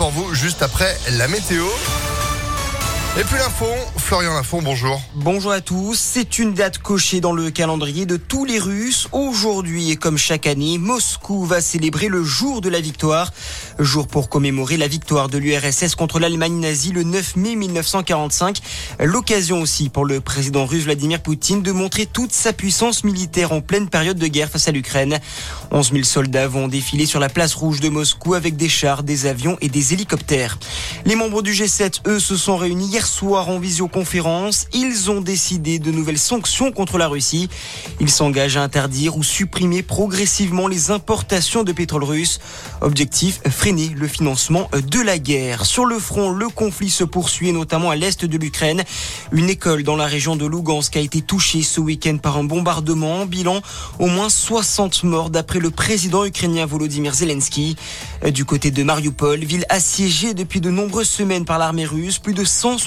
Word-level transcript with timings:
pour 0.00 0.10
vous 0.12 0.34
juste 0.34 0.62
après 0.62 0.98
la 1.18 1.28
météo. 1.28 1.66
Et 3.18 3.24
puis 3.24 3.38
l'info, 3.38 3.66
Florian 3.96 4.32
Lafont, 4.34 4.62
bonjour. 4.62 5.02
Bonjour 5.16 5.50
à 5.50 5.60
tous. 5.60 5.98
C'est 5.98 6.38
une 6.38 6.54
date 6.54 6.78
cochée 6.78 7.20
dans 7.20 7.32
le 7.32 7.50
calendrier 7.50 8.06
de 8.06 8.16
tous 8.16 8.44
les 8.44 8.60
Russes. 8.60 9.08
Aujourd'hui, 9.10 9.90
et 9.90 9.96
comme 9.96 10.16
chaque 10.16 10.46
année, 10.46 10.78
Moscou 10.78 11.44
va 11.44 11.60
célébrer 11.60 12.06
le 12.06 12.22
jour 12.22 12.60
de 12.60 12.68
la 12.68 12.80
victoire. 12.80 13.32
Jour 13.80 14.06
pour 14.06 14.28
commémorer 14.28 14.76
la 14.76 14.86
victoire 14.86 15.28
de 15.28 15.38
l'URSS 15.38 15.96
contre 15.96 16.20
l'Allemagne 16.20 16.60
nazie 16.60 16.92
le 16.92 17.02
9 17.02 17.34
mai 17.34 17.56
1945. 17.56 18.58
L'occasion 19.00 19.60
aussi 19.60 19.88
pour 19.88 20.04
le 20.04 20.20
président 20.20 20.64
russe 20.64 20.84
Vladimir 20.84 21.20
Poutine 21.20 21.62
de 21.62 21.72
montrer 21.72 22.06
toute 22.06 22.32
sa 22.32 22.52
puissance 22.52 23.02
militaire 23.02 23.50
en 23.50 23.60
pleine 23.60 23.88
période 23.88 24.18
de 24.18 24.26
guerre 24.28 24.50
face 24.50 24.68
à 24.68 24.72
l'Ukraine. 24.72 25.18
11 25.72 25.90
000 25.90 26.04
soldats 26.04 26.46
vont 26.46 26.68
défiler 26.68 27.06
sur 27.06 27.18
la 27.18 27.28
place 27.28 27.54
rouge 27.54 27.80
de 27.80 27.88
Moscou 27.88 28.34
avec 28.34 28.54
des 28.54 28.68
chars, 28.68 29.02
des 29.02 29.26
avions 29.26 29.58
et 29.60 29.68
des 29.68 29.94
hélicoptères. 29.94 30.60
Les 31.04 31.16
membres 31.16 31.42
du 31.42 31.52
G7, 31.52 32.02
eux, 32.06 32.20
se 32.20 32.36
sont 32.36 32.56
réunis 32.56 32.99
soir 33.06 33.48
en 33.48 33.58
visioconférence. 33.58 34.66
Ils 34.72 35.10
ont 35.10 35.20
décidé 35.20 35.78
de 35.78 35.90
nouvelles 35.90 36.18
sanctions 36.18 36.72
contre 36.72 36.98
la 36.98 37.08
Russie. 37.08 37.48
Ils 38.00 38.10
s'engagent 38.10 38.56
à 38.56 38.62
interdire 38.62 39.16
ou 39.16 39.22
supprimer 39.22 39.82
progressivement 39.82 40.68
les 40.68 40.90
importations 40.90 41.64
de 41.64 41.72
pétrole 41.72 42.04
russe. 42.04 42.40
Objectif, 42.80 43.40
freiner 43.48 43.90
le 43.96 44.08
financement 44.08 44.68
de 44.72 45.00
la 45.00 45.18
guerre. 45.18 45.66
Sur 45.66 45.84
le 45.84 45.98
front, 45.98 46.30
le 46.30 46.48
conflit 46.48 46.90
se 46.90 47.04
poursuit, 47.04 47.52
notamment 47.52 47.90
à 47.90 47.96
l'est 47.96 48.24
de 48.24 48.38
l'Ukraine. 48.38 48.82
Une 49.32 49.48
école 49.48 49.82
dans 49.82 49.96
la 49.96 50.06
région 50.06 50.36
de 50.36 50.46
Lugansk 50.46 50.96
a 50.96 51.00
été 51.00 51.20
touchée 51.20 51.62
ce 51.62 51.80
week-end 51.80 52.18
par 52.18 52.36
un 52.36 52.44
bombardement. 52.44 53.26
Bilan, 53.26 53.60
au 53.98 54.06
moins 54.06 54.28
60 54.28 55.04
morts 55.04 55.30
d'après 55.30 55.58
le 55.58 55.70
président 55.70 56.24
ukrainien 56.24 56.66
Volodymyr 56.66 57.14
Zelensky. 57.14 57.76
Du 58.32 58.44
côté 58.44 58.70
de 58.70 58.82
Mariupol, 58.82 59.44
ville 59.44 59.64
assiégée 59.68 60.34
depuis 60.34 60.60
de 60.60 60.70
nombreuses 60.70 61.08
semaines 61.08 61.44
par 61.44 61.58
l'armée 61.58 61.84
russe, 61.84 62.18
plus 62.18 62.34
de 62.34 62.44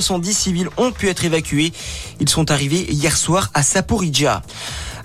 170 0.00 0.34
civils 0.34 0.68
ont 0.76 0.92
pu 0.92 1.08
être 1.08 1.24
évacués. 1.24 1.72
Ils 2.20 2.28
sont 2.28 2.50
arrivés 2.50 2.86
hier 2.90 3.16
soir 3.16 3.50
à 3.54 3.62
Saporidja. 3.62 4.42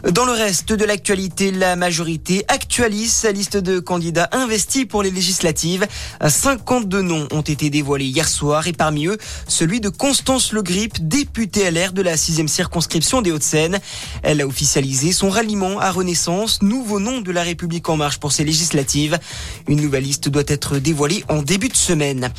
Dans 0.09 0.25
le 0.25 0.31
reste 0.31 0.73
de 0.73 0.83
l'actualité, 0.83 1.51
la 1.51 1.75
majorité 1.75 2.43
actualise 2.47 3.13
sa 3.13 3.31
liste 3.31 3.55
de 3.55 3.79
candidats 3.79 4.27
investis 4.31 4.85
pour 4.85 5.03
les 5.03 5.11
législatives. 5.11 5.87
52 6.27 7.03
noms 7.03 7.27
ont 7.31 7.41
été 7.41 7.69
dévoilés 7.69 8.05
hier 8.05 8.27
soir 8.27 8.67
et 8.67 8.73
parmi 8.73 9.05
eux, 9.05 9.17
celui 9.47 9.79
de 9.79 9.89
Constance 9.89 10.53
Le 10.53 10.63
Grip, 10.63 11.07
députée 11.07 11.69
LR 11.69 11.93
de 11.93 12.01
la 12.01 12.15
6e 12.15 12.47
circonscription 12.47 13.21
des 13.21 13.31
Hauts-de-Seine. 13.31 13.79
Elle 14.23 14.41
a 14.41 14.47
officialisé 14.47 15.13
son 15.13 15.29
ralliement 15.29 15.79
à 15.79 15.91
Renaissance, 15.91 16.63
nouveau 16.63 16.99
nom 16.99 17.21
de 17.21 17.31
la 17.31 17.43
République 17.43 17.87
en 17.87 17.95
marche 17.95 18.19
pour 18.19 18.31
ces 18.31 18.43
législatives. 18.43 19.19
Une 19.67 19.81
nouvelle 19.81 20.03
liste 20.03 20.29
doit 20.29 20.43
être 20.47 20.79
dévoilée 20.79 21.23
en 21.29 21.43
début 21.43 21.69
de 21.69 21.77
semaine. 21.77 22.31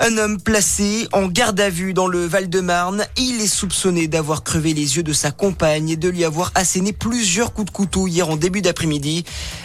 Un 0.00 0.16
homme 0.18 0.40
placé 0.40 1.06
en 1.12 1.28
garde 1.28 1.60
à 1.60 1.70
vue 1.70 1.94
dans 1.94 2.06
le 2.06 2.26
Val-de-Marne. 2.26 3.04
Il 3.16 3.40
est 3.40 3.46
soupçonné 3.46 4.08
d'avoir 4.08 4.42
crevé 4.42 4.74
les 4.74 4.96
yeux 4.96 5.02
de 5.02 5.12
sa 5.12 5.30
compagne 5.30 5.90
et 5.90 5.96
de 5.96 6.08
lui 6.08 6.24
avoir 6.24 6.50
asséné 6.54 6.92
plusieurs 6.92 7.52
coups 7.52 7.66
de 7.66 7.76
couteau 7.76 8.08
hier 8.08 8.28
en 8.28 8.36
début 8.36 8.62
d'après-midi. 8.62 9.24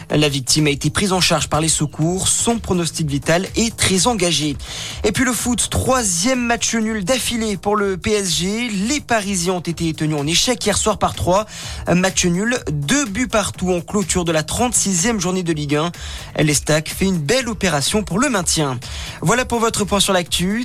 La 0.09 0.29
victime 0.29 0.67
a 0.67 0.69
été 0.69 0.89
prise 0.89 1.11
en 1.11 1.21
charge 1.21 1.49
par 1.49 1.59
les 1.59 1.69
secours. 1.69 2.27
Son 2.27 2.59
pronostic 2.59 3.09
vital 3.09 3.47
est 3.55 3.75
très 3.75 4.07
engagé. 4.07 4.55
Et 5.03 5.11
puis 5.11 5.25
le 5.25 5.33
foot, 5.33 5.69
troisième 5.69 6.45
match 6.45 6.75
nul 6.75 7.03
d'affilée 7.03 7.57
pour 7.57 7.75
le 7.75 7.97
PSG. 7.97 8.69
Les 8.87 9.01
Parisiens 9.01 9.53
ont 9.53 9.59
été 9.59 9.93
tenus 9.93 10.17
en 10.17 10.27
échec 10.27 10.63
hier 10.65 10.77
soir 10.77 10.99
par 10.99 11.15
trois. 11.15 11.45
Un 11.87 11.95
match 11.95 12.25
nul, 12.25 12.57
deux 12.71 13.05
buts 13.05 13.27
partout 13.27 13.71
en 13.73 13.81
clôture 13.81 14.23
de 14.23 14.31
la 14.31 14.43
36e 14.43 15.19
journée 15.19 15.43
de 15.43 15.53
Ligue 15.53 15.75
1. 15.75 15.91
L'Estac 16.39 16.89
fait 16.89 17.05
une 17.05 17.17
belle 17.17 17.49
opération 17.49 18.03
pour 18.03 18.19
le 18.19 18.29
maintien. 18.29 18.79
Voilà 19.21 19.45
pour 19.45 19.59
votre 19.59 19.83
point 19.83 19.99
sur 19.99 20.13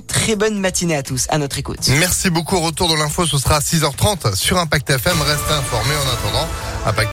Très 0.07 0.37
bonne 0.37 0.59
matinée 0.59 0.97
à 0.97 1.03
tous, 1.03 1.27
à 1.29 1.39
notre 1.39 1.59
écoute. 1.59 1.89
Merci 1.99 2.31
beaucoup. 2.31 2.61
Retour 2.61 2.89
de 2.89 2.95
l'info, 2.95 3.27
ce 3.27 3.39
sera 3.39 3.57
à 3.57 3.61
6h30 3.61 4.35
sur 4.35 4.59
Impact 4.59 4.91
FM. 4.91 5.21
Restez 5.21 5.53
informés 5.53 5.95
en 5.97 6.13
attendant. 6.13 6.49
Impact 6.87 7.11